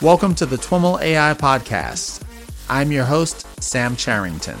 [0.00, 2.22] Welcome to the TWIML AI Podcast.
[2.70, 4.56] I'm your host, Sam Charrington.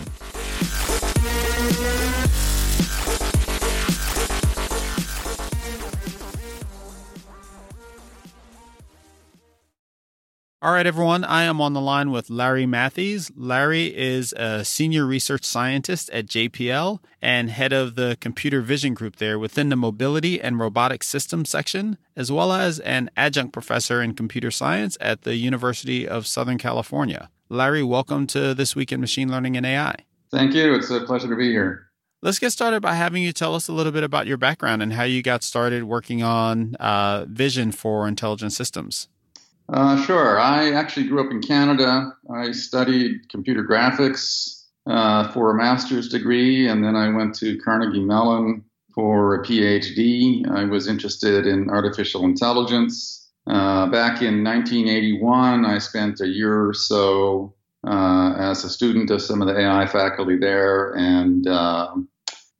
[10.68, 11.24] All right, everyone.
[11.24, 13.32] I am on the line with Larry Matthews.
[13.34, 19.16] Larry is a senior research scientist at JPL and head of the computer vision group
[19.16, 24.12] there within the mobility and robotic systems section, as well as an adjunct professor in
[24.12, 27.30] computer science at the University of Southern California.
[27.48, 29.94] Larry, welcome to This Week in Machine Learning and AI.
[30.30, 30.74] Thank you.
[30.74, 31.86] It's a pleasure to be here.
[32.20, 34.92] Let's get started by having you tell us a little bit about your background and
[34.92, 39.08] how you got started working on uh, vision for intelligent systems.
[39.70, 40.40] Uh, sure.
[40.40, 42.14] I actually grew up in Canada.
[42.34, 48.04] I studied computer graphics uh, for a master's degree, and then I went to Carnegie
[48.04, 50.48] Mellon for a PhD.
[50.50, 53.28] I was interested in artificial intelligence.
[53.46, 57.54] Uh, back in 1981, I spent a year or so
[57.86, 61.94] uh, as a student of some of the AI faculty there, and uh,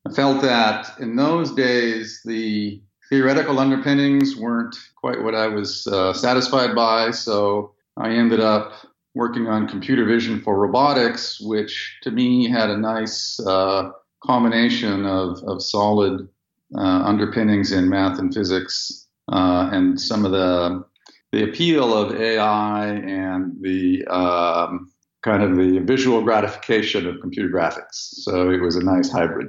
[0.07, 6.13] I felt that in those days the theoretical underpinnings weren't quite what I was uh,
[6.13, 8.73] satisfied by, so I ended up
[9.15, 13.91] working on computer vision for robotics, which to me had a nice uh,
[14.23, 16.29] combination of, of solid
[16.77, 20.85] uh, underpinnings in math and physics uh, and some of the
[21.33, 24.91] the appeal of AI and the um,
[25.23, 28.23] kind of the visual gratification of computer graphics.
[28.23, 29.49] So it was a nice hybrid.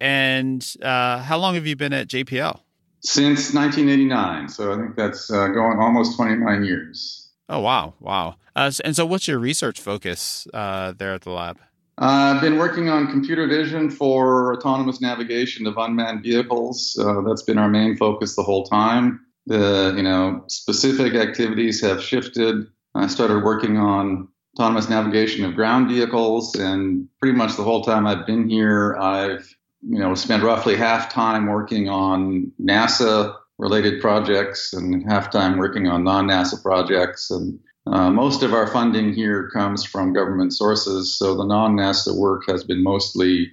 [0.00, 2.60] And uh, how long have you been at JPL?
[3.02, 4.48] Since 1989.
[4.48, 7.30] So I think that's uh, going almost 29 years.
[7.48, 7.94] Oh, wow.
[7.98, 8.36] Wow.
[8.54, 11.58] Uh, and so, what's your research focus uh, there at the lab?
[12.00, 16.98] Uh, I've been working on computer vision for autonomous navigation of unmanned vehicles.
[16.98, 19.20] Uh, that's been our main focus the whole time.
[19.46, 22.66] The you know specific activities have shifted.
[22.94, 28.06] I started working on autonomous navigation of ground vehicles, and pretty much the whole time
[28.06, 34.72] I've been here, I've you know, spend roughly half time working on NASA related projects
[34.72, 37.30] and half time working on non NASA projects.
[37.30, 41.18] And uh, most of our funding here comes from government sources.
[41.18, 43.50] So the non NASA work has been mostly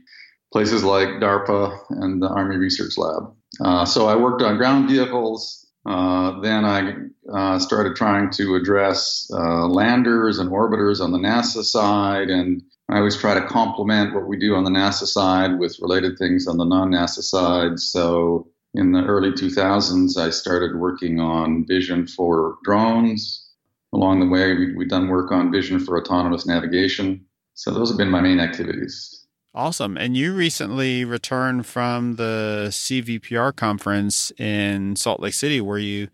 [0.51, 3.33] places like DARPA and the Army Research Lab.
[3.59, 5.65] Uh, so I worked on ground vehicles.
[5.85, 6.93] Uh, then I
[7.33, 12.97] uh, started trying to address uh, landers and orbiters on the NASA side and I
[12.97, 16.57] always try to complement what we do on the NASA side with related things on
[16.57, 17.79] the non NASA side.
[17.79, 23.49] So in the early 2000s, I started working on vision for drones.
[23.93, 27.25] Along the way, we, have done work on vision for autonomous navigation.
[27.55, 29.16] So those have been my main activities.
[29.57, 29.97] Awesome.
[29.97, 36.09] And you recently returned from the CVPR conference in Salt Lake City, where you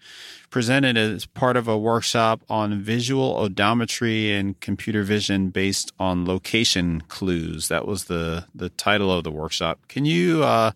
[0.49, 7.03] presented as part of a workshop on visual odometry and computer vision based on location
[7.09, 7.67] clues.
[7.67, 9.89] That was the, the title of the workshop.
[9.89, 10.71] Can you uh,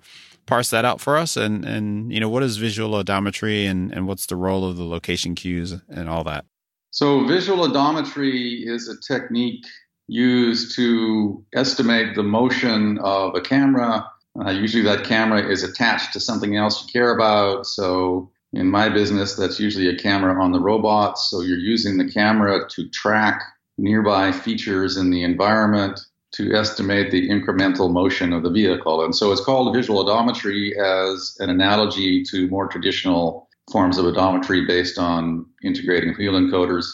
[0.46, 1.38] parse that out for us?
[1.38, 4.84] And, and, you know, what is visual odometry and, and what's the role of the
[4.84, 6.44] location cues and all that?
[6.92, 9.64] So, visual odometry is a technique
[10.08, 14.10] used to estimate the motion of a camera.
[14.40, 17.66] Uh, usually, that camera is attached to something else you care about.
[17.66, 21.18] So, in my business, that's usually a camera on the robot.
[21.18, 23.42] So, you're using the camera to track
[23.78, 26.00] nearby features in the environment
[26.34, 29.04] to estimate the incremental motion of the vehicle.
[29.04, 34.66] And so, it's called visual odometry as an analogy to more traditional forms of odometry
[34.66, 36.86] based on integrating wheel encoders.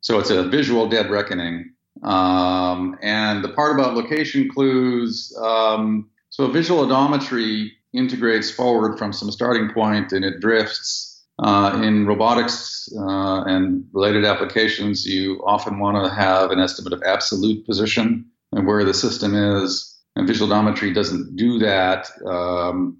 [0.00, 1.73] So, it's a visual dead reckoning
[2.04, 9.30] um, and the part about location clues, um, so visual odometry integrates forward from some
[9.30, 11.10] starting point and it drifts.
[11.40, 17.02] Uh, in robotics uh, and related applications, you often want to have an estimate of
[17.04, 19.98] absolute position and where the system is.
[20.14, 22.08] And visual odometry doesn't do that.
[22.24, 22.98] Um,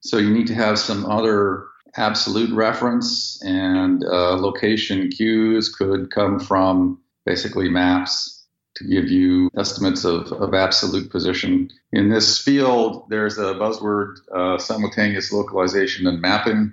[0.00, 1.66] so you need to have some other
[1.96, 8.35] absolute reference, and uh, location cues could come from basically maps
[8.76, 11.70] to give you estimates of, of absolute position.
[11.92, 16.72] In this field, there's a buzzword uh, simultaneous localization and mapping,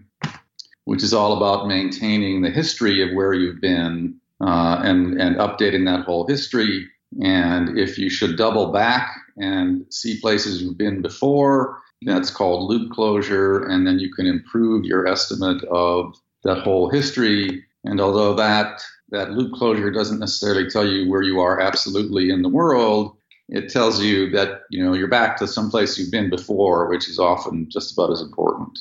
[0.86, 5.86] which is all about maintaining the history of where you've been uh, and, and updating
[5.86, 6.88] that whole history.
[7.22, 12.92] And if you should double back and see places you've been before, that's called loop
[12.92, 13.64] closure.
[13.64, 17.64] And then you can improve your estimate of that whole history.
[17.86, 22.42] And although that that loop closure doesn't necessarily tell you where you are absolutely in
[22.42, 23.16] the world.
[23.50, 27.10] It tells you that you know you're back to some place you've been before, which
[27.10, 28.78] is often just about as important.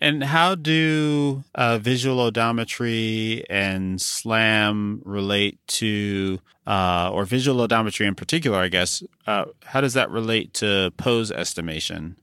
[0.00, 8.14] And how do uh, visual odometry and SLAM relate to, uh, or visual odometry in
[8.14, 12.16] particular, I guess, uh, how does that relate to pose estimation?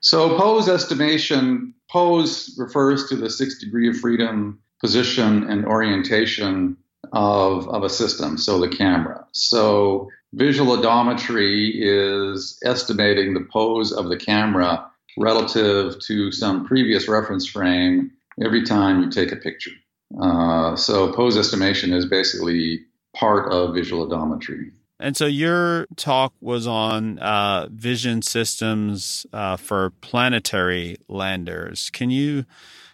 [0.00, 6.76] So, pose estimation, pose refers to the six degree of freedom position and orientation
[7.12, 9.24] of, of a system, so the camera.
[9.32, 14.86] So, visual odometry is estimating the pose of the camera
[15.16, 18.10] relative to some previous reference frame
[18.42, 19.72] every time you take a picture.
[20.20, 22.80] Uh, so, pose estimation is basically
[23.14, 24.72] part of visual odometry.
[24.98, 31.90] And so your talk was on uh, vision systems uh, for planetary landers.
[31.90, 32.44] Can you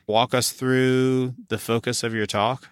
[0.08, 2.69] walk us through the focus of your talk?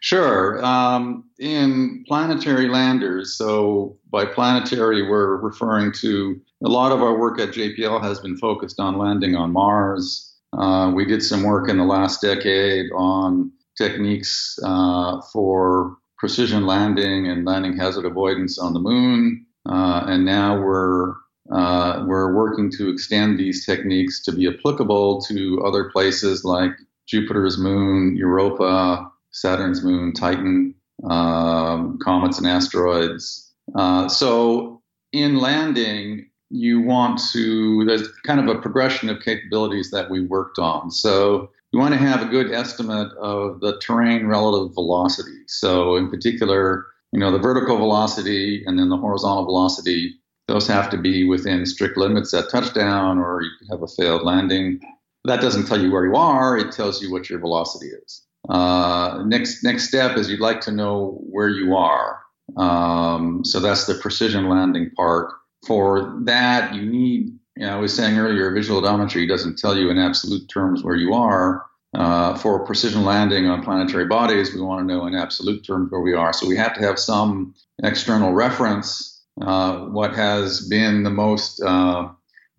[0.00, 0.62] Sure.
[0.62, 7.40] Um, in planetary landers, so by planetary, we're referring to a lot of our work
[7.40, 10.34] at JPL has been focused on landing on Mars.
[10.52, 17.28] Uh, we did some work in the last decade on techniques uh, for precision landing
[17.28, 19.46] and landing hazard avoidance on the moon.
[19.66, 21.14] Uh, and now we're
[21.52, 26.72] uh, we're working to extend these techniques to be applicable to other places like
[27.06, 30.74] Jupiter's moon, Europa, Saturn's moon, Titan,
[31.08, 33.52] um, comets and asteroids.
[33.74, 34.82] Uh, so
[35.12, 40.58] in landing, you want to, there's kind of a progression of capabilities that we worked
[40.58, 40.90] on.
[40.90, 45.40] So you want to have a good estimate of the terrain relative velocity.
[45.48, 50.14] So, in particular, you know, the vertical velocity and then the horizontal velocity,
[50.48, 54.80] those have to be within strict limits at touchdown or you have a failed landing.
[55.24, 58.22] That doesn't tell you where you are, it tells you what your velocity is.
[58.48, 62.20] Uh, next, next step is you'd like to know where you are.
[62.58, 65.32] Um, so that's the precision landing part.
[65.66, 69.90] For that, you need you know, I was saying earlier, visual odometry doesn't tell you
[69.90, 71.64] in absolute terms where you are.
[71.94, 76.00] Uh, for precision landing on planetary bodies, we want to know in absolute terms where
[76.00, 76.32] we are.
[76.32, 77.54] So we have to have some
[77.84, 79.13] external reference.
[79.40, 82.08] Uh, what has been the most uh,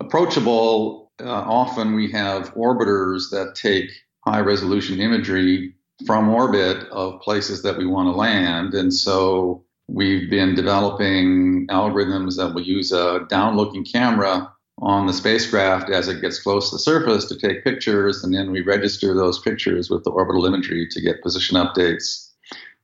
[0.00, 3.90] approachable, uh, often we have orbiters that take
[4.26, 5.74] high resolution imagery
[6.04, 8.74] from orbit of places that we want to land.
[8.74, 15.12] And so we've been developing algorithms that will use a down looking camera on the
[15.12, 19.14] spacecraft as it gets close to the surface to take pictures, and then we register
[19.14, 22.25] those pictures with the orbital imagery to get position updates.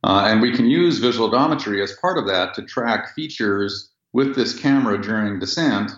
[0.05, 4.35] Uh, and we can use visual odometry as part of that to track features with
[4.35, 5.93] this camera during descent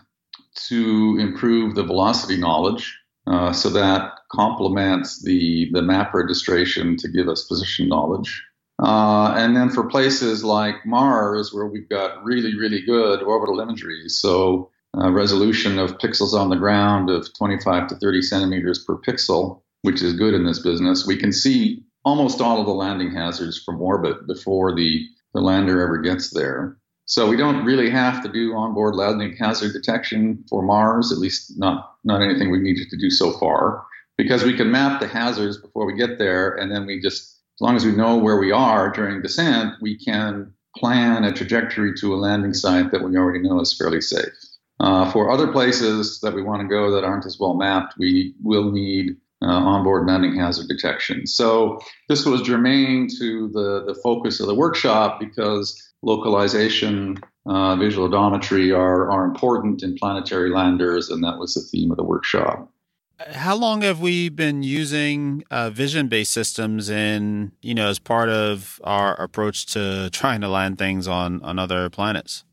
[0.54, 2.96] to improve the velocity knowledge.
[3.26, 8.42] Uh, so that complements the, the map registration to give us position knowledge.
[8.82, 14.08] Uh, and then for places like Mars, where we've got really, really good orbital imagery,
[14.08, 19.62] so uh, resolution of pixels on the ground of 25 to 30 centimeters per pixel,
[19.82, 21.06] which is good in this business.
[21.06, 25.80] We can see almost all of the landing hazards from orbit before the, the lander
[25.80, 26.76] ever gets there.
[27.06, 31.58] So we don't really have to do onboard landing hazard detection for Mars, at least
[31.58, 33.84] not, not anything we needed to do so far,
[34.16, 37.22] because we can map the hazards before we get there, and then we just,
[37.56, 41.94] as long as we know where we are during descent, we can plan a trajectory
[41.94, 44.32] to a landing site that we already know is fairly safe.
[44.80, 48.34] Uh, for other places that we want to go that aren't as well mapped, we
[48.42, 51.26] will need uh, onboard landing hazard detection.
[51.26, 58.08] So this was germane to the, the focus of the workshop because localization, uh, visual
[58.08, 62.70] odometry are, are important in planetary landers, and that was the theme of the workshop.
[63.30, 68.80] How long have we been using uh, vision-based systems in, you know, as part of
[68.82, 72.44] our approach to trying to land things on on other planets?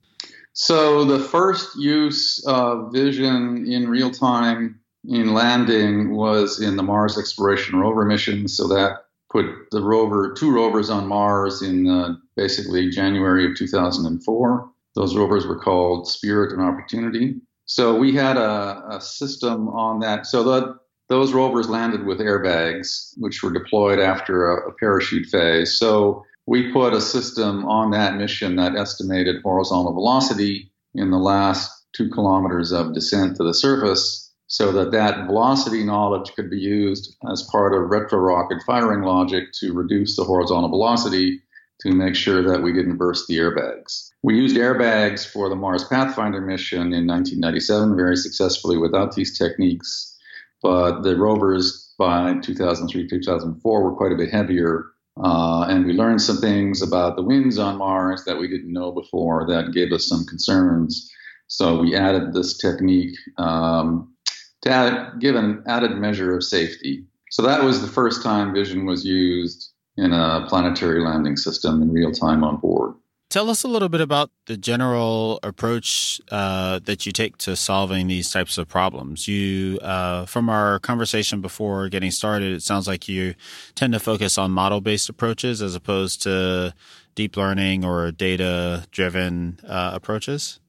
[0.53, 7.17] So the first use of vision in real time in landing was in the Mars
[7.17, 8.47] Exploration Rover mission.
[8.47, 14.69] So that put the rover, two rovers on Mars in uh, basically January of 2004.
[14.95, 17.35] Those rovers were called Spirit and Opportunity.
[17.65, 20.25] So we had a, a system on that.
[20.25, 20.75] So the,
[21.07, 25.79] those rovers landed with airbags, which were deployed after a, a parachute phase.
[25.79, 31.85] So we put a system on that mission that estimated horizontal velocity in the last
[31.93, 34.20] two kilometers of descent to the surface
[34.51, 39.45] so that that velocity knowledge could be used as part of retro rocket firing logic
[39.53, 41.41] to reduce the horizontal velocity
[41.79, 44.09] to make sure that we didn't burst the airbags.
[44.23, 50.17] We used airbags for the Mars Pathfinder mission in 1997 very successfully without these techniques,
[50.61, 54.87] but the rovers by 2003 2004 were quite a bit heavier
[55.23, 58.91] uh, and we learned some things about the winds on Mars that we didn't know
[58.91, 61.09] before that gave us some concerns.
[61.47, 64.10] So we added this technique um,
[64.61, 67.05] to add, give an added measure of safety.
[67.29, 71.91] So that was the first time vision was used in a planetary landing system in
[71.91, 72.95] real time on board.
[73.29, 78.07] Tell us a little bit about the general approach uh, that you take to solving
[78.07, 79.25] these types of problems.
[79.25, 83.35] You, uh, from our conversation before getting started, it sounds like you
[83.73, 86.73] tend to focus on model-based approaches as opposed to
[87.15, 90.59] deep learning or data-driven uh, approaches.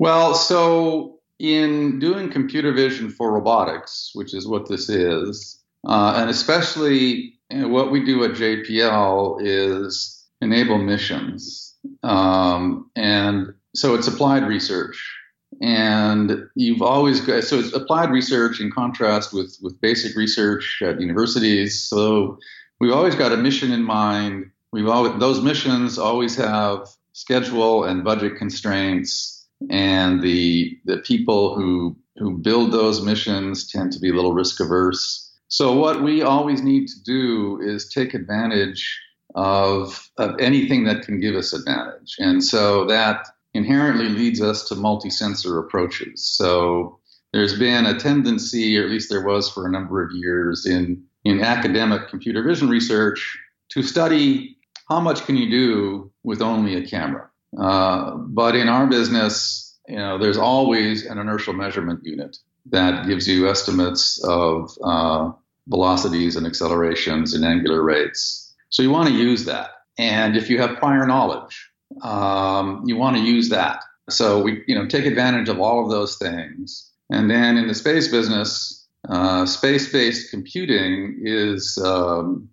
[0.00, 6.30] Well, so in doing computer vision for robotics, which is what this is, uh, and
[6.30, 11.74] especially you know, what we do at JPL is enable missions.
[12.04, 15.18] Um, and so it's applied research.
[15.60, 21.00] And you've always got, so it's applied research in contrast with, with basic research at
[21.00, 21.82] universities.
[21.82, 22.38] So
[22.78, 24.50] we've always got a mission in mind.
[24.72, 29.31] We've always, those missions always have schedule and budget constraints.
[29.70, 34.60] And the, the people who, who build those missions tend to be a little risk
[34.60, 35.30] averse.
[35.48, 38.98] So what we always need to do is take advantage
[39.34, 42.16] of, of anything that can give us advantage.
[42.18, 46.26] And so that inherently leads us to multi-sensor approaches.
[46.26, 46.98] So
[47.32, 51.02] there's been a tendency, or at least there was for a number of years in,
[51.24, 53.38] in academic computer vision research,
[53.70, 54.56] to study
[54.88, 57.30] how much can you do with only a camera.
[57.58, 63.26] Uh, but in our business, you know, there's always an inertial measurement unit that gives
[63.26, 65.30] you estimates of uh,
[65.68, 68.42] velocities and accelerations and angular rates
[68.72, 69.70] so you want to use that.
[69.98, 73.84] And if you have prior knowledge, um, you want to use that.
[74.08, 76.90] So we, you know, take advantage of all of those things.
[77.10, 82.48] And then in the space business, uh, space-based computing is um,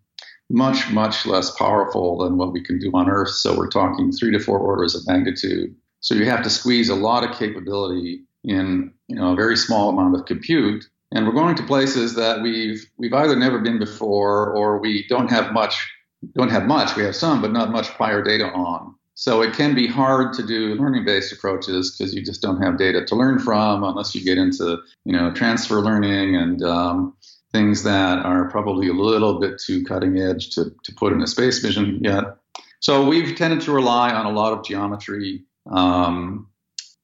[0.50, 3.30] much, much less powerful than what we can do on Earth.
[3.30, 5.76] So we're talking three to four orders of magnitude.
[6.02, 9.90] So you have to squeeze a lot of capability in, you know, a very small
[9.90, 10.86] amount of compute.
[11.12, 15.30] And we're going to places that we've we've either never been before or we don't
[15.30, 15.76] have much
[16.36, 16.96] don't have much.
[16.96, 18.96] We have some, but not much prior data on.
[19.16, 23.04] So it can be hard to do learning-based approaches because you just don't have data
[23.04, 27.14] to learn from unless you get into, you know, transfer learning and um,
[27.52, 31.28] things that are probably a little bit too cutting edge to, to put in a
[31.28, 32.24] space mission yet.
[32.80, 36.48] So we've tended to rely on a lot of geometry because um,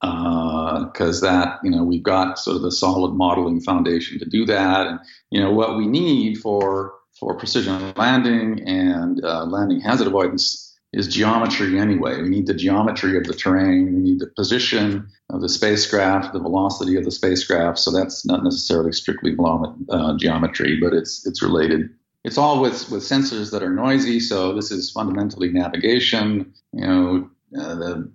[0.02, 4.88] uh, that, you know, we've got sort of the solid modeling foundation to do that.
[4.88, 5.00] And,
[5.32, 10.65] you know, what we need for for precision landing and uh, landing hazard avoidance
[10.96, 12.22] is geometry anyway.
[12.22, 16.40] We need the geometry of the terrain, we need the position of the spacecraft, the
[16.40, 17.80] velocity of the spacecraft.
[17.80, 21.90] So that's not necessarily strictly uh, geometry, but it's it's related.
[22.24, 24.22] It's all with with sensors that are noisy.
[24.22, 26.54] So this is fundamentally navigation.
[26.72, 28.12] You know, uh, the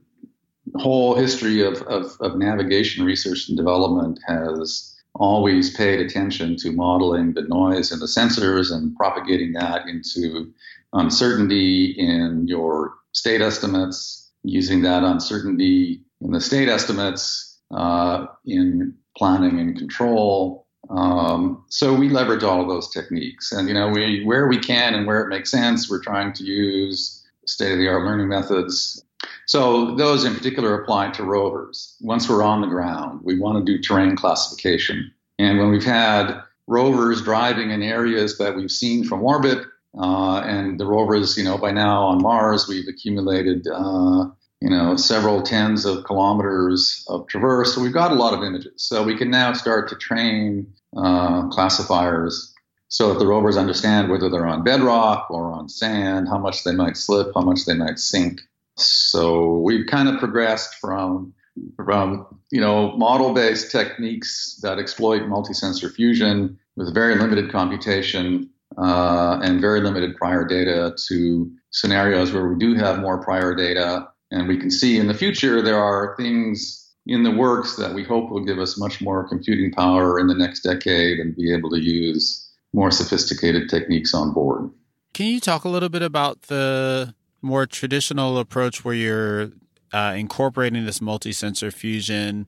[0.77, 7.35] whole history of, of, of navigation research and development has always paid attention to modeling
[7.35, 10.53] the noise in the sensors and propagating that into
[10.93, 19.59] uncertainty in your state estimates, using that uncertainty in the state estimates uh, in planning
[19.61, 20.67] and control.
[20.89, 24.95] Um, so we leverage all of those techniques, and you know, we where we can
[24.95, 27.17] and where it makes sense, we're trying to use
[27.47, 29.05] state-of-the-art learning methods
[29.51, 31.97] so those in particular apply to rovers.
[32.01, 35.13] Once we're on the ground, we want to do terrain classification.
[35.41, 39.67] And when we've had rovers driving in areas that we've seen from orbit,
[39.99, 44.27] uh, and the rovers, you know, by now on Mars, we've accumulated, uh,
[44.61, 47.75] you know, several tens of kilometers of traverse.
[47.75, 48.73] So we've got a lot of images.
[48.77, 52.55] So we can now start to train uh, classifiers
[52.89, 56.75] so that the rovers understand whether they're on bedrock or on sand, how much they
[56.75, 58.41] might slip, how much they might sink.
[58.77, 61.35] So we've kind of progressed from
[61.77, 68.49] from you know model-based techniques that exploit multi-sensor fusion with very limited computation
[68.79, 74.09] uh, and very limited prior data to scenarios where we do have more prior data,
[74.31, 78.05] and we can see in the future there are things in the works that we
[78.05, 81.71] hope will give us much more computing power in the next decade and be able
[81.71, 84.71] to use more sophisticated techniques on board.
[85.13, 89.51] Can you talk a little bit about the more traditional approach where you're
[89.93, 92.47] uh, incorporating this multi-sensor fusion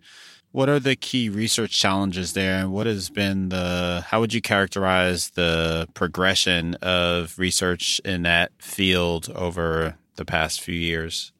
[0.53, 4.41] what are the key research challenges there and what has been the how would you
[4.41, 11.33] characterize the progression of research in that field over the past few years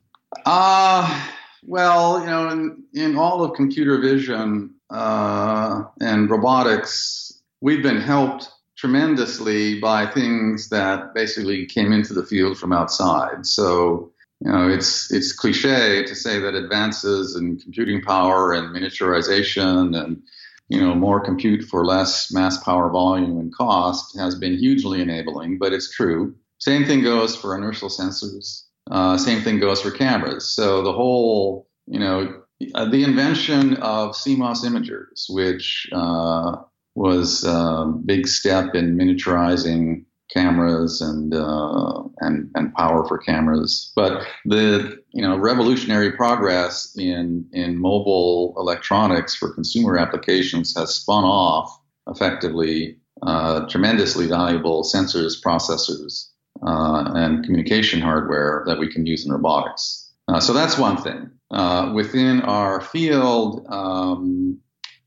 [0.47, 1.29] uh
[1.65, 8.51] well you know in, in all of computer vision uh, and robotics we've been helped
[8.83, 13.47] tremendously by things that basically came into the field from outside.
[13.47, 14.11] So,
[14.45, 20.23] you know, it's it's cliche to say that advances in computing power and miniaturization and
[20.69, 25.59] you know, more compute for less mass power volume and cost has been hugely enabling,
[25.59, 26.35] but it's true.
[26.59, 28.63] Same thing goes for inertial sensors.
[28.91, 30.49] Uh, same thing goes for cameras.
[30.49, 32.43] So the whole, you know,
[32.75, 36.57] uh, the invention of CMOS imagers, which uh,
[36.95, 43.93] was a big step in miniaturizing cameras and uh, and and power for cameras.
[43.95, 51.25] But the you know revolutionary progress in in mobile electronics for consumer applications has spun
[51.25, 56.29] off effectively uh, tremendously valuable sensors, processors,
[56.67, 60.11] uh, and communication hardware that we can use in robotics.
[60.29, 61.31] Uh, so that's one thing.
[61.51, 64.59] Uh, within our field, um,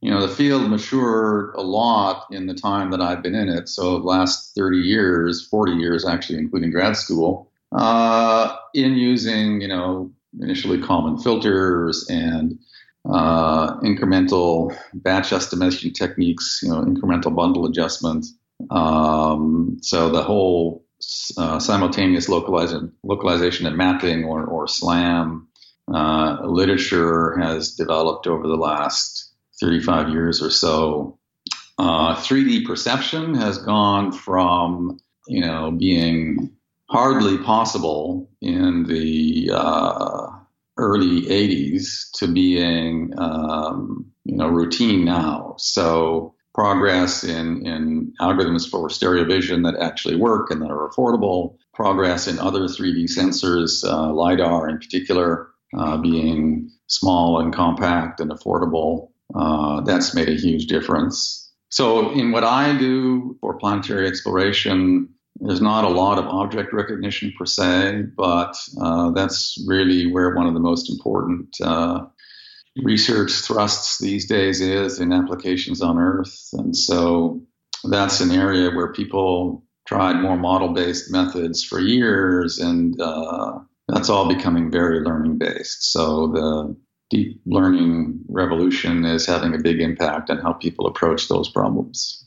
[0.05, 3.67] you know, the field matured a lot in the time that I've been in it.
[3.67, 10.11] So, last 30 years, 40 years actually, including grad school, uh, in using, you know,
[10.39, 12.59] initially Kalman filters and
[13.11, 18.27] uh, incremental batch estimation techniques, you know, incremental bundle adjustment.
[18.69, 20.85] Um, so the whole
[21.35, 25.47] uh, simultaneous localization, localization and mapping, or, or SLAM,
[25.91, 29.24] uh, literature has developed over the last
[29.59, 31.17] 35 years or so,
[31.77, 36.51] uh, 3D perception has gone from, you know, being
[36.89, 40.27] hardly possible in the uh,
[40.77, 45.55] early 80s to being, um, you know, routine now.
[45.57, 51.57] So progress in, in algorithms for stereo vision that actually work and that are affordable,
[51.73, 58.31] progress in other 3D sensors, uh, LiDAR in particular, uh, being small and compact and
[58.31, 59.09] affordable.
[59.33, 61.51] Uh, that's made a huge difference.
[61.69, 67.33] So, in what I do for planetary exploration, there's not a lot of object recognition
[67.37, 72.05] per se, but uh, that's really where one of the most important uh,
[72.83, 76.49] research thrusts these days is in applications on Earth.
[76.53, 77.41] And so
[77.83, 84.09] that's an area where people tried more model based methods for years, and uh, that's
[84.09, 85.91] all becoming very learning based.
[85.91, 86.75] So the
[87.09, 92.25] deep learning revolution is having a big impact on how people approach those problems.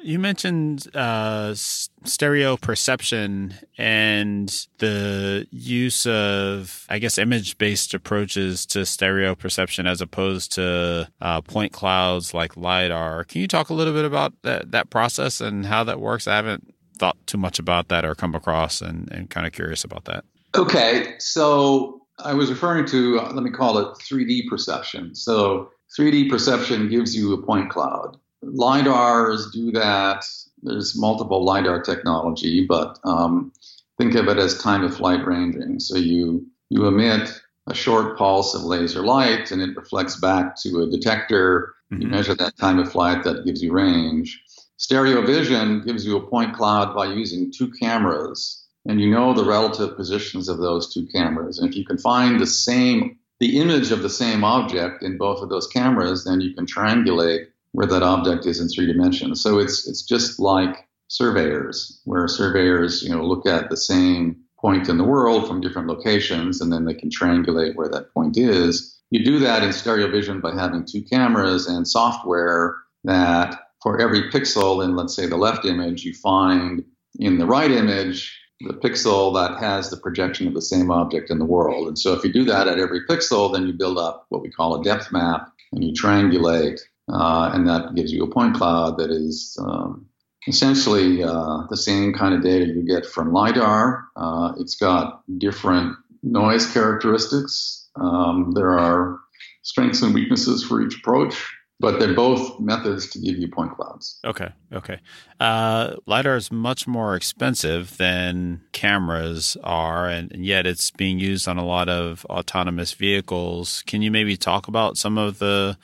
[0.00, 8.86] You mentioned uh, stereo perception and the use of, I guess, image based approaches to
[8.86, 13.24] stereo perception as opposed to uh, point clouds like LiDAR.
[13.24, 16.28] Can you talk a little bit about that, that process and how that works?
[16.28, 19.82] I haven't thought too much about that or come across and, and kind of curious
[19.82, 20.24] about that.
[20.54, 21.16] Okay.
[21.18, 25.14] So I was referring to, uh, let me call it 3D perception.
[25.14, 28.16] So 3D perception gives you a point cloud.
[28.42, 30.24] LIDARs do that.
[30.62, 33.52] There's multiple LIDAR technology, but um,
[33.98, 35.80] think of it as time of flight ranging.
[35.80, 40.82] So you, you emit a short pulse of laser light and it reflects back to
[40.82, 41.74] a detector.
[41.92, 42.02] Mm-hmm.
[42.02, 44.42] You measure that time of flight, that gives you range.
[44.76, 48.57] Stereo vision gives you a point cloud by using two cameras
[48.88, 51.58] and you know the relative positions of those two cameras.
[51.58, 55.42] And if you can find the same, the image of the same object in both
[55.42, 59.42] of those cameras, then you can triangulate where that object is in three dimensions.
[59.42, 64.88] So it's it's just like surveyors, where surveyors you know look at the same point
[64.88, 68.96] in the world from different locations, and then they can triangulate where that point is.
[69.10, 72.74] You do that in stereo vision by having two cameras and software
[73.04, 76.84] that for every pixel in, let's say, the left image, you find
[77.18, 81.38] in the right image the pixel that has the projection of the same object in
[81.38, 81.86] the world.
[81.86, 84.50] And so if you do that at every pixel, then you build up what we
[84.50, 86.80] call a depth map and you triangulate,
[87.12, 90.06] uh, and that gives you a point cloud that is um,
[90.46, 94.04] essentially uh, the same kind of data you get from LiDAR.
[94.16, 97.88] Uh, it's got different noise characteristics.
[97.96, 99.20] Um, there are
[99.62, 104.18] strengths and weaknesses for each approach but they're both methods to give you point clouds.
[104.24, 104.98] Okay, okay.
[105.38, 111.46] Uh, lidar is much more expensive than cameras are, and, and, yet it's being used
[111.46, 113.84] on a lot of autonomous vehicles.
[113.86, 115.78] Can you maybe talk about some of the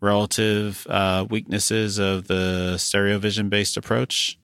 [0.00, 4.38] relative uh, weaknesses of the stereo vision based approach?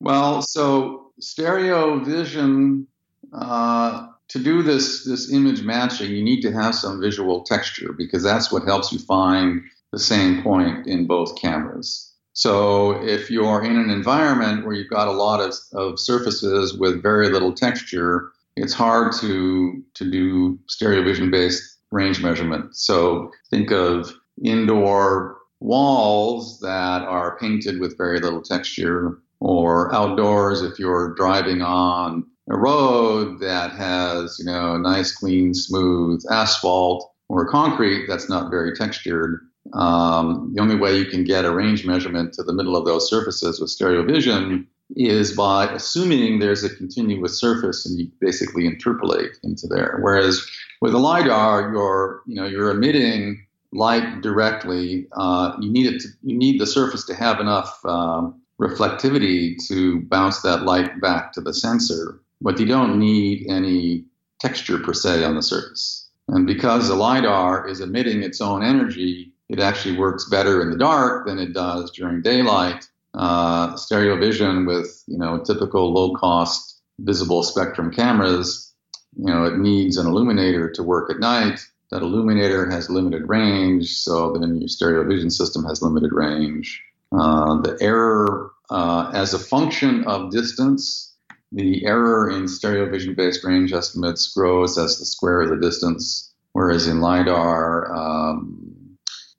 [0.00, 2.86] Well, so stereo vision.
[3.32, 8.22] Uh, to do this this image matching, you need to have some visual texture because
[8.22, 12.12] that's what helps you find the same point in both cameras.
[12.32, 17.02] So if you're in an environment where you've got a lot of, of surfaces with
[17.02, 22.76] very little texture, it's hard to to do stereo vision based range measurement.
[22.76, 24.12] So think of
[24.44, 32.26] indoor walls that are painted with very little texture, or outdoors if you're driving on
[32.50, 38.74] a road that has you know nice, clean, smooth asphalt or concrete that's not very
[38.74, 39.40] textured
[39.72, 43.08] Um, the only way you can get a range measurement to the middle of those
[43.08, 49.32] surfaces with stereo vision is by assuming there's a continuous surface and you basically interpolate
[49.42, 49.98] into there.
[50.00, 50.46] Whereas
[50.80, 55.06] with a lidar, you're you know you're emitting light directly.
[55.12, 60.00] Uh, you need it to, you need the surface to have enough um, reflectivity to
[60.02, 64.04] bounce that light back to the sensor, but you don't need any
[64.40, 66.08] texture per se on the surface.
[66.28, 70.78] And because the lidar is emitting its own energy, it actually works better in the
[70.78, 72.88] dark than it does during daylight.
[73.14, 78.74] Uh, stereo vision with you know typical low cost visible spectrum cameras,
[79.16, 81.60] you know it needs an illuminator to work at night.
[81.90, 86.82] That illuminator has limited range, so then your stereo vision system has limited range.
[87.12, 91.14] Uh, the error uh, as a function of distance,
[91.52, 96.32] the error in stereo vision based range estimates grows as the square of the distance,
[96.52, 98.75] whereas in LiDAR, um,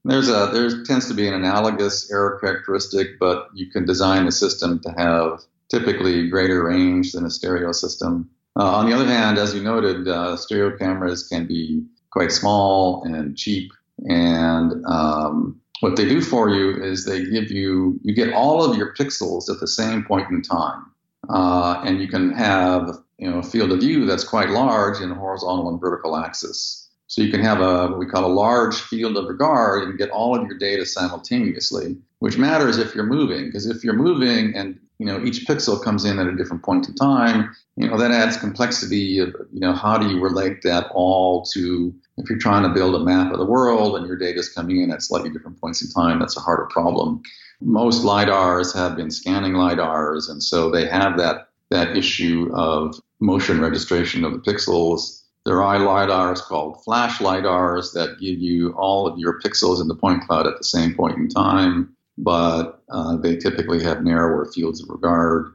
[0.07, 4.31] there's a there tends to be an analogous error characteristic, but you can design a
[4.31, 8.29] system to have typically greater range than a stereo system.
[8.57, 13.03] Uh, on the other hand, as you noted, uh, stereo cameras can be quite small
[13.03, 13.71] and cheap,
[14.07, 18.77] and um, what they do for you is they give you you get all of
[18.77, 20.85] your pixels at the same point in time,
[21.29, 25.11] uh, and you can have you know a field of view that's quite large in
[25.11, 26.86] horizontal and vertical axis.
[27.07, 30.09] So you can have a what we call a large field of regard and get
[30.09, 34.77] all of your data simultaneously, which matters if you're moving, because if you're moving and
[34.99, 38.11] you know each pixel comes in at a different point in time, you know that
[38.11, 42.63] adds complexity of you know how do you relate that all to if you're trying
[42.63, 45.29] to build a map of the world and your data is coming in at slightly
[45.29, 47.21] different points in time, that's a harder problem.
[47.61, 53.61] Most lidars have been scanning lidars, and so they have that that issue of motion
[53.61, 59.17] registration of the pixels there are LiDARs called flash LiDARs that give you all of
[59.17, 63.37] your pixels in the point cloud at the same point in time, but uh, they
[63.37, 65.53] typically have narrower fields of regard.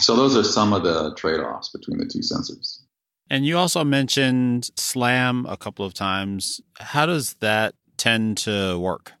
[0.00, 2.78] So those are some of the trade offs between the two sensors.
[3.28, 6.62] And you also mentioned SLAM a couple of times.
[6.78, 9.12] How does that tend to work?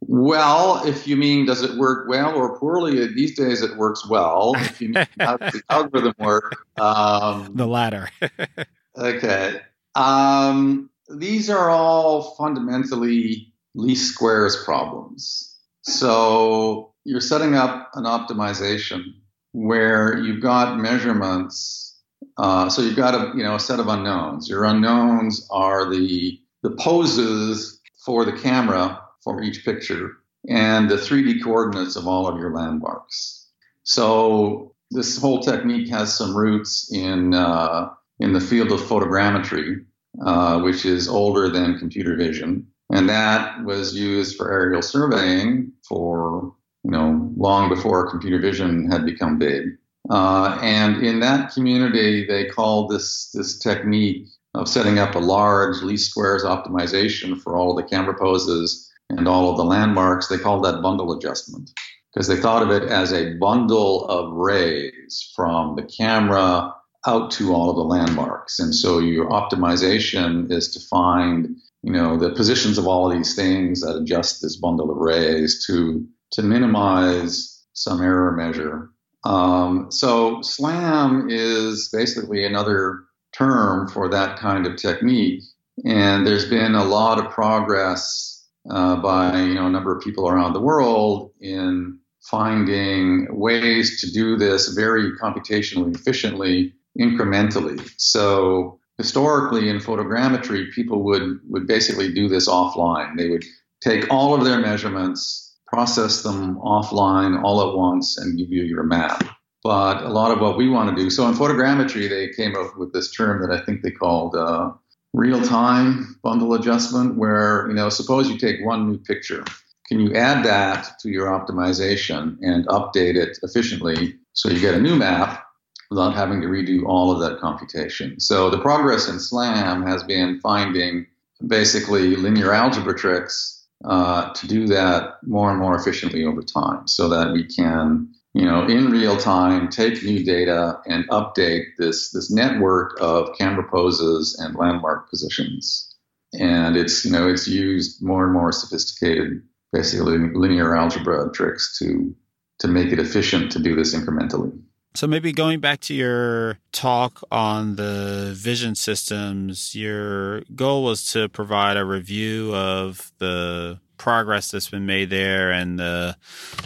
[0.00, 4.54] Well, if you mean does it work well or poorly, these days it works well.
[4.56, 6.56] If you mean how does the algorithm work?
[6.76, 8.10] Um, the latter.
[8.98, 9.60] okay.
[9.94, 15.56] Um, these are all fundamentally least squares problems.
[15.82, 19.04] So you're setting up an optimization
[19.52, 21.96] where you've got measurements.
[22.36, 24.48] Uh, so you've got a you know a set of unknowns.
[24.48, 30.12] Your unknowns are the the poses for the camera for each picture
[30.48, 33.46] and the 3D coordinates of all of your landmarks.
[33.82, 39.84] So this whole technique has some roots in uh, in the field of photogrammetry,
[40.24, 42.66] uh, which is older than computer vision.
[42.90, 46.54] And that was used for aerial surveying for,
[46.84, 49.76] you know, long before computer vision had become big.
[50.10, 55.82] Uh, and in that community, they called this, this technique of setting up a large
[55.82, 60.28] least squares optimization for all of the camera poses and all of the landmarks.
[60.28, 61.70] They called that bundle adjustment
[62.12, 66.74] because they thought of it as a bundle of rays from the camera
[67.06, 68.58] out to all of the landmarks.
[68.58, 73.34] And so your optimization is to find, you know, the positions of all of these
[73.34, 78.90] things that adjust this bundle of rays to to minimize some error measure.
[79.24, 85.42] Um, so SLAM is basically another term for that kind of technique.
[85.84, 90.28] And there's been a lot of progress uh, by you know a number of people
[90.28, 97.88] around the world in finding ways to do this very computationally efficiently incrementally.
[97.96, 103.16] So historically in photogrammetry, people would, would basically do this offline.
[103.16, 103.44] They would
[103.80, 108.82] take all of their measurements, process them offline all at once, and give you your
[108.82, 109.24] map.
[109.62, 112.76] But a lot of what we want to do, so in photogrammetry, they came up
[112.76, 114.70] with this term that I think they called uh,
[115.12, 119.44] real-time bundle adjustment, where you know, suppose you take one new picture,
[119.86, 124.80] can you add that to your optimization and update it efficiently so you get a
[124.80, 125.44] new map
[125.90, 128.20] without having to redo all of that computation.
[128.20, 131.06] So the progress in SLAM has been finding
[131.46, 137.08] basically linear algebra tricks uh, to do that more and more efficiently over time so
[137.08, 142.30] that we can you know in real time take new data and update this this
[142.30, 145.94] network of camera poses and landmark positions
[146.38, 149.40] and it's you know it's used more and more sophisticated
[149.72, 152.14] basically linear algebra tricks to
[152.58, 154.60] to make it efficient to do this incrementally
[154.94, 161.28] so maybe going back to your talk on the vision systems, your goal was to
[161.28, 166.16] provide a review of the progress that's been made there and the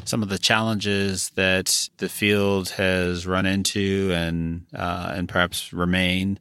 [0.04, 6.38] some of the challenges that the field has run into and uh, and perhaps remain.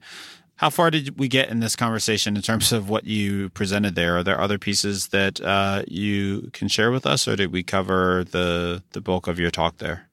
[0.55, 4.17] How far did we get in this conversation in terms of what you presented there?
[4.17, 8.23] Are there other pieces that uh, you can share with us, or did we cover
[8.23, 10.10] the the bulk of your talk there?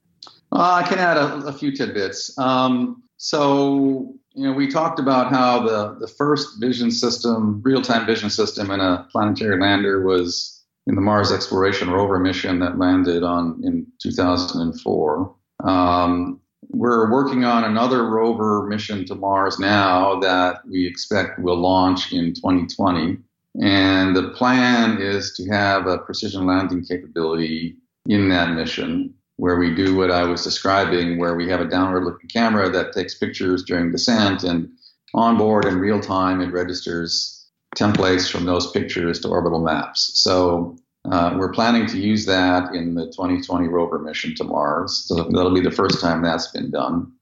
[0.52, 2.36] Uh, I can add a, a few tidbits.
[2.38, 8.06] Um, so, you know, we talked about how the, the first vision system, real time
[8.06, 13.22] vision system in a planetary lander was in the Mars Exploration Rover mission that landed
[13.22, 15.34] on in 2004.
[15.64, 22.12] Um, we're working on another rover mission to Mars now that we expect will launch
[22.12, 23.18] in 2020.
[23.60, 29.72] And the plan is to have a precision landing capability in that mission where we
[29.72, 33.62] do what I was describing, where we have a downward looking camera that takes pictures
[33.62, 34.68] during descent and
[35.14, 37.46] on board in real time it registers
[37.76, 40.10] templates from those pictures to orbital maps.
[40.14, 45.04] So uh, we're planning to use that in the 2020 rover mission to Mars.
[45.06, 47.12] So that'll be the first time that's been done.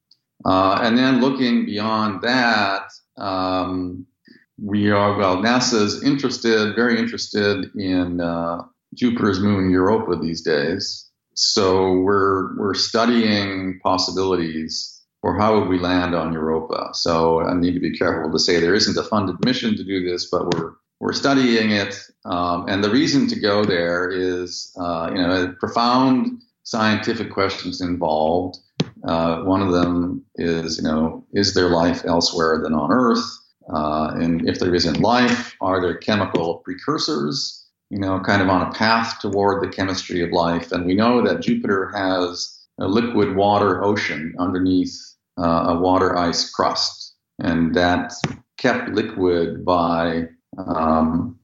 [0.45, 4.07] Uh, and then looking beyond that, um,
[4.59, 8.63] we are, well, NASA's interested, very interested in uh,
[8.95, 11.06] Jupiter's moon Europa these days.
[11.37, 16.91] So we're we're studying possibilities for how would we land on Europa.
[16.93, 20.09] So I need to be careful to say there isn't a funded mission to do
[20.09, 21.99] this, but we're we're studying it.
[22.25, 28.57] Um, and the reason to go there is, uh, you know, profound scientific questions involved.
[29.07, 33.25] Uh, one of them is, you know, is there life elsewhere than on Earth?
[33.73, 37.66] Uh, and if there isn't life, are there chemical precursors?
[37.91, 40.73] You know, kind of on a path toward the chemistry of life.
[40.73, 44.95] And we know that Jupiter has a liquid water ocean underneath
[45.39, 48.21] uh, a water ice crust, and that's
[48.59, 51.39] kept liquid by um,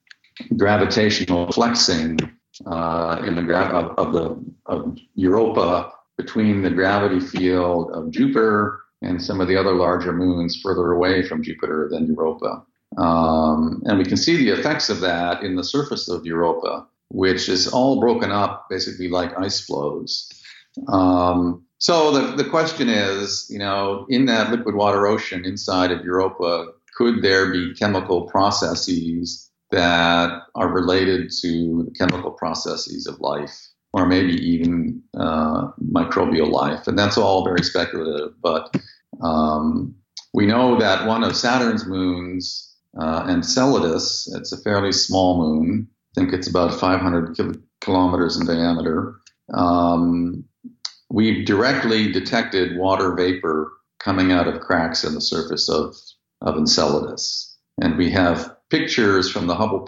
[0.56, 2.18] gravitational flexing
[2.66, 8.80] uh, in the gra- of, of, the of Europa between the gravity field of Jupiter
[9.02, 12.64] and some of the other larger moons further away from Jupiter than Europa.
[12.98, 17.48] Um, and we can see the effects of that in the surface of Europa, which
[17.48, 20.28] is all broken up basically like ice floes.
[20.88, 26.04] Um, so the, the question is, you know, in that liquid water ocean inside of
[26.04, 33.68] Europa, could there be chemical processes that are related to the chemical processes of life,
[33.94, 36.86] or maybe even uh, microbial life?
[36.86, 38.76] And that's all very speculative, but
[39.22, 39.94] um,
[40.34, 45.88] we know that one of Saturn's moons uh, Enceladus, it's a fairly small moon.
[46.16, 49.16] I think it's about 500 kil- kilometers in diameter.
[49.54, 50.44] Um,
[51.10, 55.96] we've directly detected water vapor coming out of cracks in the surface of,
[56.40, 57.56] of Enceladus.
[57.80, 59.86] And we have pictures from the Hubble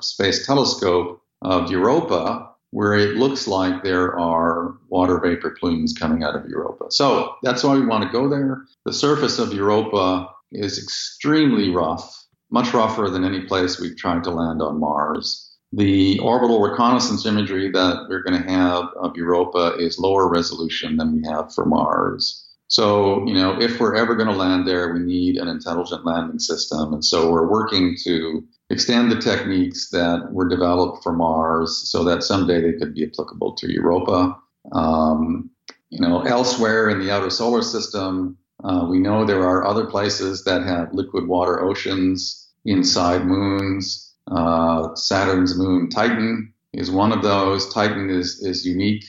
[0.00, 6.36] Space Telescope of Europa where it looks like there are water vapor plumes coming out
[6.36, 6.86] of Europa.
[6.90, 8.64] So that's why we want to go there.
[8.84, 14.30] The surface of Europa is extremely rough much rougher than any place we've tried to
[14.30, 15.42] land on Mars.
[15.72, 21.12] The orbital reconnaissance imagery that we're going to have of Europa is lower resolution than
[21.12, 22.44] we have for Mars.
[22.68, 26.38] So, you know, if we're ever going to land there, we need an intelligent landing
[26.38, 26.94] system.
[26.94, 32.24] And so we're working to extend the techniques that were developed for Mars so that
[32.24, 34.36] someday they could be applicable to Europa.
[34.72, 35.50] Um,
[35.90, 40.42] you know, elsewhere in the outer solar system, uh, we know there are other places
[40.44, 44.14] that have liquid water oceans inside moons.
[44.30, 47.72] Uh, Saturn's moon Titan is one of those.
[47.72, 49.04] Titan is, is unique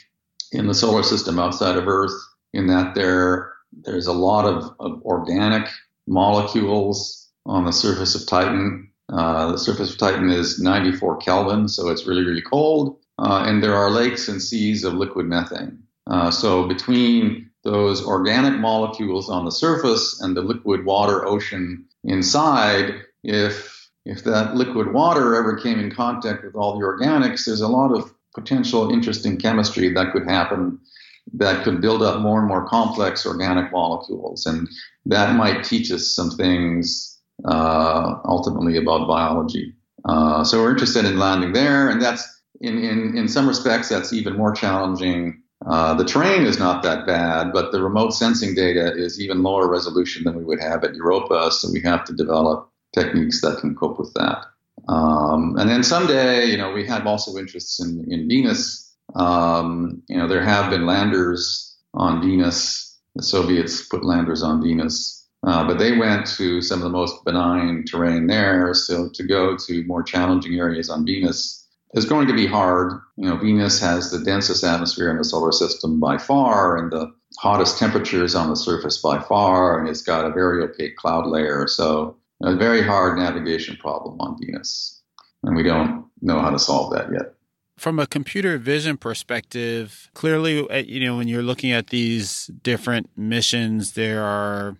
[0.52, 2.14] in the solar system outside of Earth
[2.54, 5.68] in that there there's a lot of, of organic
[6.08, 8.90] molecules on the surface of Titan.
[9.10, 13.00] Uh, the surface of Titan is 94 Kelvin, so it's really, really cold.
[13.20, 15.80] Uh, and there are lakes and seas of liquid methane.
[16.08, 22.94] Uh, so between those organic molecules on the surface and the liquid water ocean inside,
[23.24, 27.68] if if that liquid water ever came in contact with all the organics, there's a
[27.68, 30.80] lot of potential interesting chemistry that could happen
[31.34, 34.46] that could build up more and more complex organic molecules.
[34.46, 34.70] And
[35.06, 39.74] that might teach us some things uh, ultimately about biology.
[40.06, 42.24] Uh, so we're interested in landing there, and that's
[42.62, 47.08] in, in, in some respects that's even more challenging uh, the terrain is not that
[47.08, 50.94] bad, but the remote sensing data is even lower resolution than we would have at
[50.94, 54.46] Europa, so we have to develop techniques that can cope with that.
[54.88, 58.96] Um, and then someday, you know, we have also interests in, in Venus.
[59.16, 62.98] Um, you know, there have been landers on Venus.
[63.16, 67.26] The Soviets put landers on Venus, uh, but they went to some of the most
[67.26, 68.76] benign terrain there.
[68.76, 73.00] So to go to more challenging areas on Venus is going to be hard.
[73.16, 77.14] You know, Venus has the densest atmosphere in the solar system by far, and the
[77.40, 81.68] hottest temperatures on the surface by far, and it's got a very opaque cloud layer.
[81.68, 85.02] So, a very hard navigation problem on Venus,
[85.44, 87.34] and we don't know how to solve that yet.
[87.78, 93.10] From a computer vision perspective, clearly, uh, you know, when you're looking at these different
[93.16, 94.78] missions, there are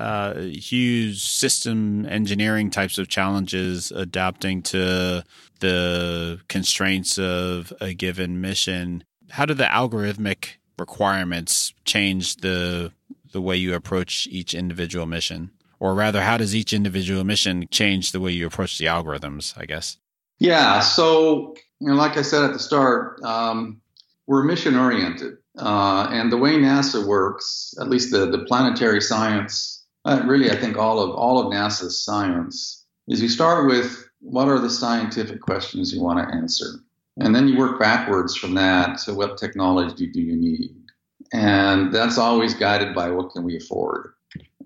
[0.00, 5.22] uh, huge system engineering types of challenges adapting to
[5.60, 9.04] the constraints of a given mission.
[9.28, 12.92] How do the algorithmic requirements change the
[13.32, 15.50] the way you approach each individual mission?
[15.78, 19.66] Or rather, how does each individual mission change the way you approach the algorithms, I
[19.66, 19.98] guess?
[20.38, 23.80] Yeah, so you know, like I said at the start, um,
[24.26, 25.34] we're mission oriented.
[25.58, 30.56] Uh, and the way NASA works, at least the, the planetary science uh, really, I
[30.56, 35.40] think all of all of NASA's science is you start with what are the scientific
[35.40, 36.80] questions you want to answer,
[37.18, 40.74] and then you work backwards from that to what technology do you need,
[41.32, 44.14] and that's always guided by what can we afford,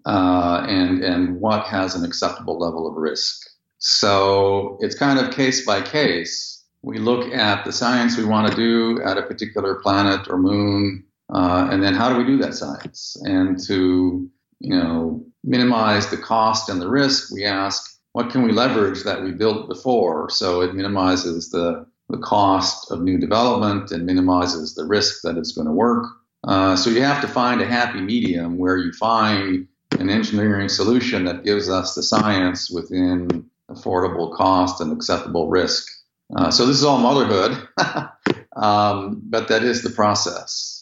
[0.06, 3.48] uh, and and what has an acceptable level of risk.
[3.78, 6.64] So it's kind of case by case.
[6.82, 11.04] We look at the science we want to do at a particular planet or moon,
[11.32, 13.16] uh, and then how do we do that science?
[13.24, 18.52] And to you know, minimize the cost and the risk, we ask, what can we
[18.52, 20.30] leverage that we built before?
[20.30, 25.52] So it minimizes the, the cost of new development and minimizes the risk that it's
[25.52, 26.06] going to work.
[26.46, 29.66] Uh, so you have to find a happy medium where you find
[29.98, 35.88] an engineering solution that gives us the science within affordable cost and acceptable risk.
[36.36, 37.68] Uh, so this is all motherhood,
[38.56, 40.73] um, but that is the process.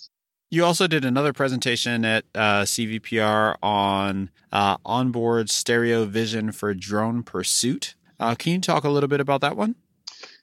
[0.53, 7.23] You also did another presentation at uh, CVPR on uh, onboard stereo vision for drone
[7.23, 7.95] pursuit.
[8.21, 9.77] Uh, can you talk a little bit about that one?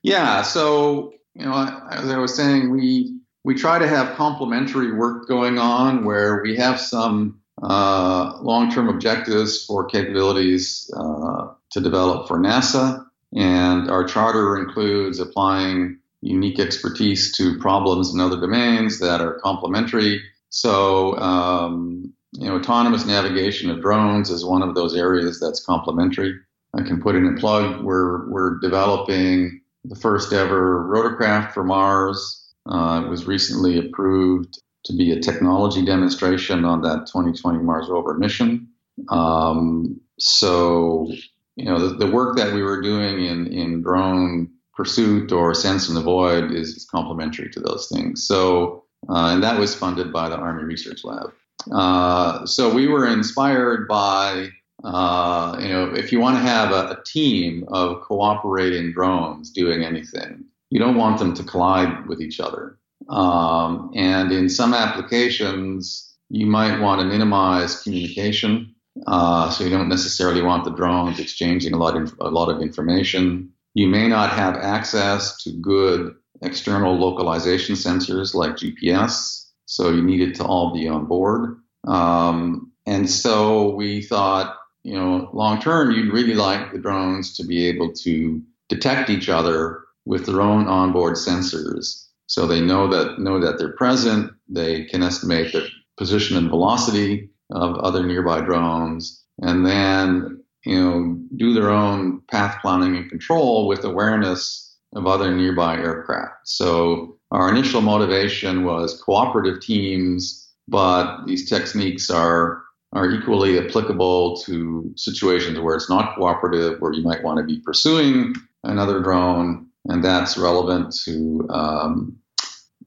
[0.02, 0.42] Yeah.
[0.42, 5.60] So, you know, as I was saying, we we try to have complementary work going
[5.60, 13.06] on where we have some uh, long-term objectives for capabilities uh, to develop for NASA,
[13.36, 20.22] and our charter includes applying unique expertise to problems in other domains that are complementary.
[20.50, 26.38] So, um, you know, autonomous navigation of drones is one of those areas that's complementary.
[26.76, 27.84] I can put in a plug.
[27.84, 32.54] We're we're developing the first ever rotorcraft for Mars.
[32.66, 38.18] Uh, it was recently approved to be a technology demonstration on that 2020 Mars rover
[38.18, 38.68] mission.
[39.10, 41.12] Um, so,
[41.56, 45.90] you know, the, the, work that we were doing in in drone pursuit or sense
[45.90, 48.26] and avoid is, is complementary to those things.
[48.26, 51.34] So, uh, and that was funded by the Army Research Lab.
[51.70, 54.48] Uh, so we were inspired by,
[54.86, 59.84] uh, you know, if you want to have a, a, team of cooperating drones doing
[59.84, 62.80] anything, you don't want them to collide with each other.
[63.10, 68.74] Um, and in some applications, you might want to minimize communication.
[69.08, 72.62] Uh, so you don't necessarily want the drones exchanging a lot of, a lot of
[72.62, 73.52] information.
[73.80, 80.20] You may not have access to good external localization sensors like GPS, so you need
[80.20, 81.62] it to all be on board.
[81.88, 87.46] Um, and so we thought, you know, long term, you'd really like the drones to
[87.46, 93.18] be able to detect each other with their own onboard sensors, so they know that
[93.18, 94.30] know that they're present.
[94.50, 101.20] They can estimate the position and velocity of other nearby drones, and then you know,
[101.38, 106.36] do their own path planning and control with awareness of other nearby aircraft.
[106.46, 114.92] So our initial motivation was cooperative teams, but these techniques are are equally applicable to
[114.96, 120.04] situations where it's not cooperative, where you might want to be pursuing another drone, and
[120.04, 122.18] that's relevant to um,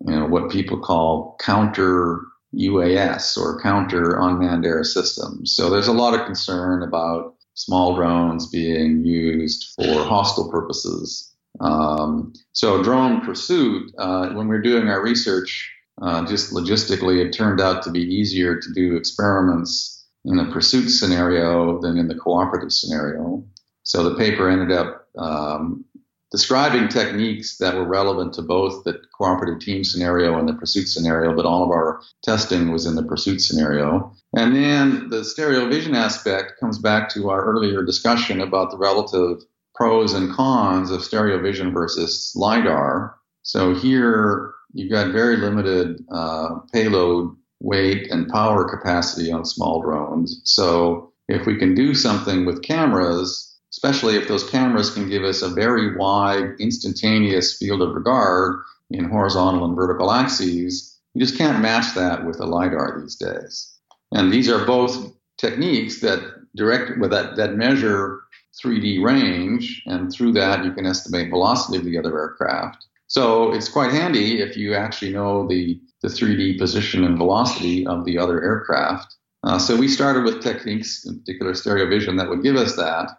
[0.06, 2.20] you know what people call counter
[2.54, 5.54] UAS or counter unmanned air systems.
[5.54, 11.32] So there's a lot of concern about small drones being used for hostile purposes.
[11.60, 17.32] Um, so, drone pursuit, uh, when we are doing our research, uh, just logistically, it
[17.32, 22.14] turned out to be easier to do experiments in a pursuit scenario than in the
[22.14, 23.44] cooperative scenario.
[23.82, 25.84] So, the paper ended up um,
[26.32, 31.36] describing techniques that were relevant to both the cooperative team scenario and the pursuit scenario,
[31.36, 34.12] but all of our testing was in the pursuit scenario.
[34.34, 39.42] And then the stereo vision aspect comes back to our earlier discussion about the relative
[39.74, 43.14] pros and cons of stereo vision versus LIDAR.
[43.42, 50.40] So here you've got very limited uh, payload weight and power capacity on small drones.
[50.44, 55.42] So if we can do something with cameras especially if those cameras can give us
[55.42, 58.60] a very wide, instantaneous field of regard
[58.90, 60.98] in horizontal and vertical axes.
[61.14, 63.74] You just can't match that with a LiDAR these days.
[64.12, 66.20] And these are both techniques that
[66.54, 68.20] direct that, that measure
[68.62, 72.86] 3D range, and through that you can estimate velocity of the other aircraft.
[73.06, 78.04] So it's quite handy if you actually know the, the 3D position and velocity of
[78.04, 79.16] the other aircraft.
[79.44, 83.10] Uh, so we started with techniques, in particular stereo vision, that would give us that.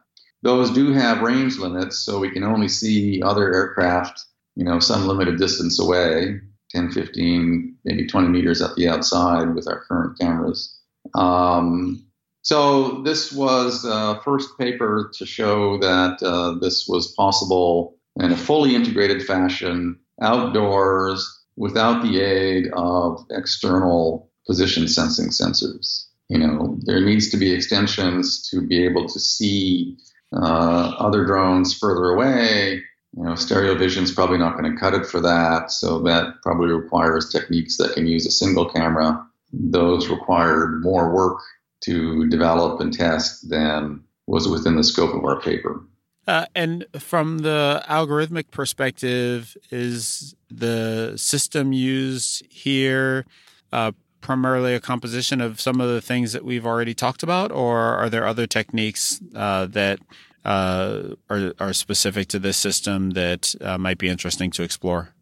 [0.43, 4.25] Those do have range limits, so we can only see other aircraft,
[4.55, 6.41] you know, some limited distance away,
[6.71, 10.77] 10, 15, maybe 20 meters at the outside with our current cameras.
[11.15, 12.05] Um,
[12.41, 18.37] so this was the first paper to show that uh, this was possible in a
[18.37, 21.25] fully integrated fashion outdoors
[21.55, 26.07] without the aid of external position sensing sensors.
[26.27, 29.97] You know, there needs to be extensions to be able to see
[30.33, 32.81] uh, other drones further away.
[33.15, 35.71] You know, stereo vision is probably not going to cut it for that.
[35.71, 39.23] So that probably requires techniques that can use a single camera.
[39.51, 41.39] Those required more work
[41.81, 45.83] to develop and test than was within the scope of our paper.
[46.25, 53.25] Uh, and from the algorithmic perspective, is the system used here
[53.73, 53.91] uh,
[54.23, 58.09] primarily a composition of some of the things that we've already talked about, or are
[58.09, 59.99] there other techniques uh, that
[60.43, 65.13] uh, are, are, specific to this system that uh, might be interesting to explore?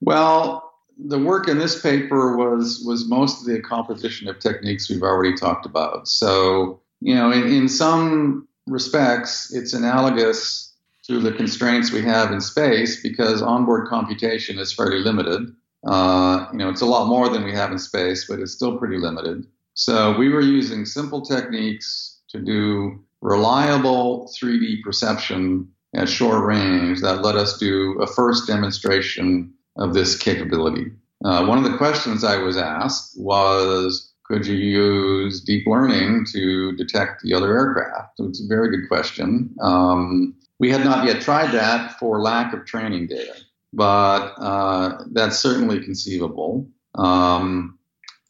[0.00, 5.34] Well, the work in this paper was was mostly a composition of techniques we've already
[5.34, 6.06] talked about.
[6.06, 10.72] So, you know, in, in some respects, it's analogous
[11.06, 15.52] to the constraints we have in space because onboard computation is fairly limited.
[15.86, 18.78] Uh, you know, it's a lot more than we have in space, but it's still
[18.78, 19.46] pretty limited.
[19.74, 27.22] So we were using simple techniques to do reliable 3D perception at short range that
[27.22, 30.92] let us do a first demonstration of this capability.
[31.24, 36.72] Uh, one of the questions I was asked was, could you use deep learning to
[36.76, 38.16] detect the other aircraft?
[38.16, 39.54] So it's a very good question.
[39.60, 43.34] Um, we had not yet tried that for lack of training data,
[43.74, 46.68] but uh, that's certainly conceivable.
[46.94, 47.78] Um,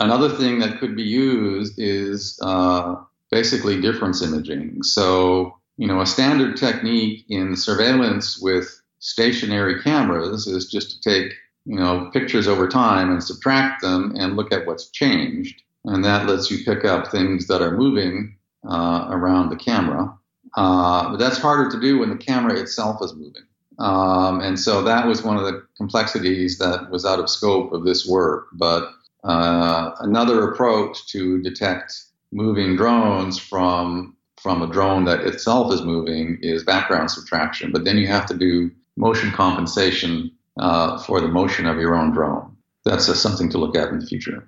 [0.01, 2.97] another thing that could be used is uh,
[3.31, 4.83] basically difference imaging.
[4.83, 11.33] So, you know, a standard technique in surveillance with stationary cameras is just to take,
[11.67, 16.27] you know, pictures over time and subtract them and look at what's changed and that
[16.27, 18.37] lets you pick up things that are moving
[18.69, 20.17] uh, around the camera.
[20.57, 23.43] Uh, but that's harder to do when the camera itself is moving.
[23.79, 27.85] Um, and so that was one of the complexities that was out of scope of
[27.85, 28.49] this work.
[28.53, 28.91] But
[29.25, 31.95] uh, another approach to detect
[32.33, 37.73] moving drones from from a drone that itself is moving is background subtraction.
[37.73, 42.13] But then you have to do motion compensation uh, for the motion of your own
[42.13, 42.55] drone.
[42.85, 44.47] That's uh, something to look at in the future.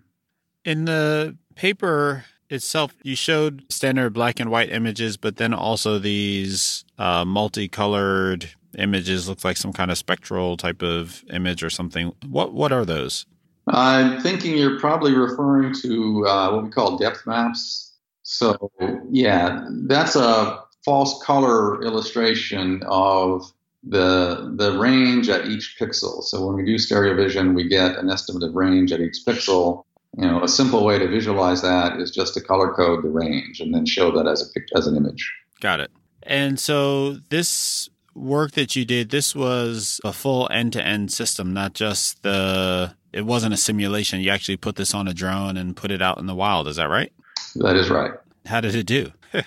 [0.67, 6.85] In the paper itself, you showed standard black and white images, but then also these
[6.99, 9.29] uh, multicolored images.
[9.29, 12.13] Looks like some kind of spectral type of image or something.
[12.27, 13.27] What what are those?
[13.69, 17.95] I'm thinking you're probably referring to uh, what we call depth maps.
[18.23, 18.71] So
[19.11, 23.53] yeah, that's a false color illustration of
[23.83, 26.23] the the range at each pixel.
[26.23, 29.85] So when we do stereo vision, we get an estimate of range at each pixel,
[30.17, 33.61] you know, a simple way to visualize that is just to color code the range
[33.61, 35.33] and then show that as a as an image.
[35.61, 35.91] Got it.
[36.23, 41.53] And so this work that you did, this was a full end to end system,
[41.53, 42.95] not just the.
[43.13, 44.21] It wasn't a simulation.
[44.21, 46.69] You actually put this on a drone and put it out in the wild.
[46.69, 47.13] Is that right?
[47.57, 48.13] That is right.
[48.45, 49.13] How did it do?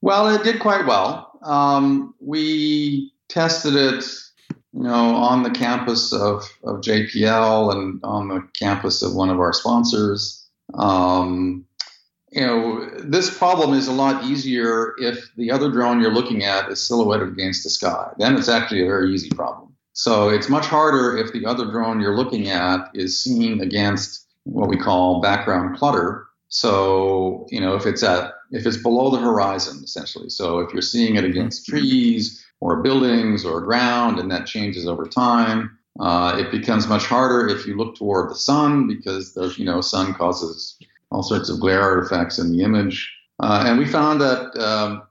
[0.00, 1.38] well, it did quite well.
[1.42, 4.04] Um, we tested it
[4.72, 9.38] you know, on the campus of, of JPL and on the campus of one of
[9.38, 10.46] our sponsors.
[10.74, 11.66] Um,
[12.32, 16.70] you know, this problem is a lot easier if the other drone you're looking at
[16.70, 18.10] is silhouetted against the sky.
[18.18, 19.74] Then it's actually a very easy problem.
[19.92, 24.70] So it's much harder if the other drone you're looking at is seen against what
[24.70, 26.26] we call background clutter.
[26.48, 30.30] So, you know, if it's at if it's below the horizon, essentially.
[30.30, 35.06] So if you're seeing it against trees or buildings or ground, and that changes over
[35.06, 35.78] time.
[36.00, 39.82] Uh, it becomes much harder if you look toward the sun because the you know
[39.82, 40.78] sun causes
[41.12, 43.12] all sorts of glare artifacts in the image.
[43.40, 45.02] Uh, and we found that um,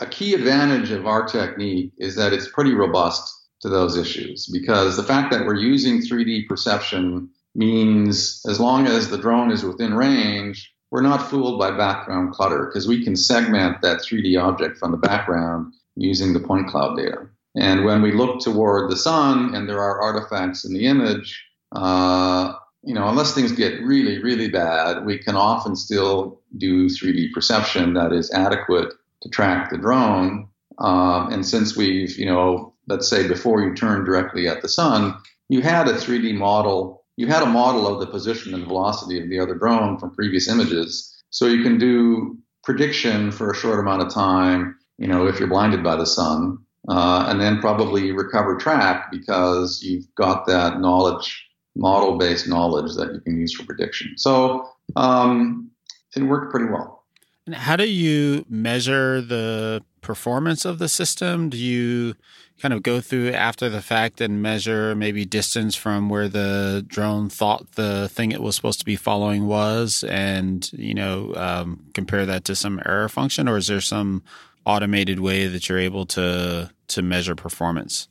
[0.00, 4.96] a key advantage of our technique is that it's pretty robust to those issues because
[4.96, 9.94] the fact that we're using 3D perception means as long as the drone is within
[9.94, 14.90] range, we're not fooled by background clutter because we can segment that 3D object from
[14.90, 17.28] the background using the point cloud data.
[17.56, 22.54] And when we look toward the sun and there are artifacts in the image, uh,
[22.82, 27.94] you know, unless things get really, really bad, we can often still do 3D perception
[27.94, 30.48] that is adequate to track the drone.
[30.78, 35.14] Um, and since we've, you know, let's say before you turn directly at the sun,
[35.48, 39.28] you had a 3D model, you had a model of the position and velocity of
[39.28, 41.22] the other drone from previous images.
[41.30, 45.48] So you can do prediction for a short amount of time, you know, if you're
[45.48, 46.58] blinded by the sun,
[46.88, 53.12] uh, and then probably recover track because you've got that knowledge model based knowledge that
[53.12, 54.14] you can use for prediction.
[54.16, 55.70] So um,
[56.16, 57.04] it worked pretty well.
[57.46, 61.48] And how do you measure the performance of the system?
[61.48, 62.14] Do you
[62.60, 67.28] kind of go through after the fact and measure maybe distance from where the drone
[67.28, 72.24] thought the thing it was supposed to be following was and, you know, um, compare
[72.26, 73.48] that to some error function?
[73.48, 74.22] Or is there some
[74.64, 78.06] automated way that you're able to to measure performance?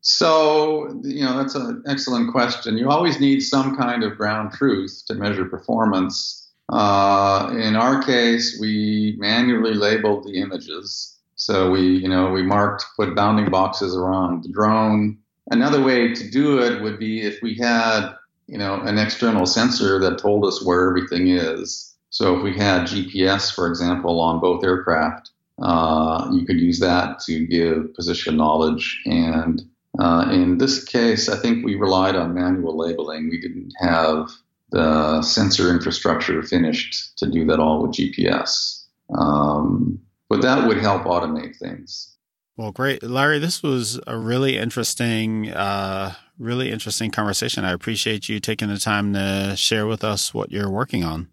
[0.00, 2.78] So, you know, that's an excellent question.
[2.78, 6.48] You always need some kind of ground truth to measure performance.
[6.68, 11.16] Uh, in our case, we manually labeled the images.
[11.34, 15.18] So we, you know, we marked, put bounding boxes around the drone.
[15.50, 18.10] Another way to do it would be if we had,
[18.46, 21.94] you know, an external sensor that told us where everything is.
[22.10, 25.30] So if we had GPS, for example, on both aircraft,
[25.62, 29.62] uh, you could use that to give position knowledge and
[29.98, 33.28] uh, in this case, I think we relied on manual labeling.
[33.28, 34.30] We didn't have
[34.70, 38.84] the sensor infrastructure finished to do that all with GPS.
[39.16, 42.14] Um, but that would help automate things.
[42.56, 43.38] Well, great, Larry.
[43.38, 47.64] This was a really interesting, uh, really interesting conversation.
[47.64, 51.28] I appreciate you taking the time to share with us what you're working on.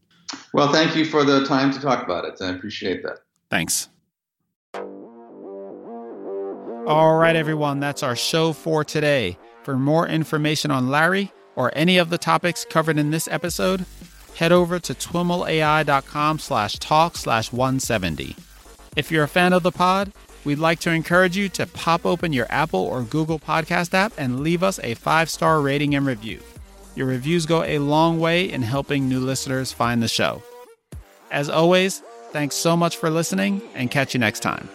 [0.53, 2.41] Well, thank you for the time to talk about it.
[2.41, 3.20] I appreciate that.
[3.49, 3.89] Thanks.
[6.88, 9.39] All right, everyone, that's our show for today.
[9.63, 13.88] For more information on Larry or any of the topics covered in this episode,
[14.36, 18.36] head over to twimlai.com slash talk slash 170.
[18.95, 20.13] If you're a fan of the pod,
[20.43, 24.41] we'd like to encourage you to pop open your Apple or Google podcast app and
[24.41, 26.39] leave us a five-star rating and review.
[26.95, 30.43] Your reviews go a long way in helping new listeners find the show.
[31.31, 34.69] As always, thanks so much for listening and catch you next time.